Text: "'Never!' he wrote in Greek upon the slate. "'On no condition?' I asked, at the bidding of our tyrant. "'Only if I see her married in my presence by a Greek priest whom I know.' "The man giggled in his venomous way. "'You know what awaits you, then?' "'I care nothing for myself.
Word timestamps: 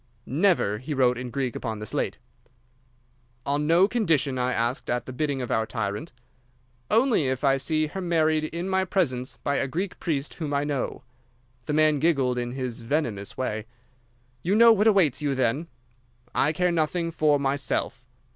"'Never!' 0.25 0.79
he 0.79 0.95
wrote 0.95 1.15
in 1.15 1.29
Greek 1.29 1.55
upon 1.55 1.77
the 1.77 1.85
slate. 1.85 2.17
"'On 3.45 3.67
no 3.67 3.87
condition?' 3.87 4.39
I 4.39 4.51
asked, 4.51 4.89
at 4.89 5.05
the 5.05 5.13
bidding 5.13 5.43
of 5.43 5.51
our 5.51 5.67
tyrant. 5.67 6.11
"'Only 6.89 7.27
if 7.27 7.43
I 7.43 7.57
see 7.57 7.85
her 7.85 8.01
married 8.01 8.45
in 8.45 8.67
my 8.67 8.83
presence 8.83 9.37
by 9.43 9.57
a 9.57 9.67
Greek 9.67 9.99
priest 9.99 10.33
whom 10.33 10.55
I 10.55 10.63
know.' 10.63 11.03
"The 11.67 11.73
man 11.73 11.99
giggled 11.99 12.39
in 12.39 12.53
his 12.53 12.81
venomous 12.81 13.37
way. 13.37 13.67
"'You 14.41 14.55
know 14.55 14.73
what 14.73 14.87
awaits 14.87 15.21
you, 15.21 15.35
then?' 15.35 15.67
"'I 16.33 16.53
care 16.53 16.71
nothing 16.71 17.11
for 17.11 17.39
myself. 17.39 18.03